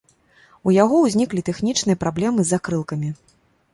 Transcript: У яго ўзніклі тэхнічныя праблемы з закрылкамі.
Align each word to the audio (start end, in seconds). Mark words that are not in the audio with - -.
У 0.69 0.73
яго 0.83 1.01
ўзніклі 1.01 1.45
тэхнічныя 1.49 2.01
праблемы 2.05 2.39
з 2.49 2.55
закрылкамі. 2.57 3.09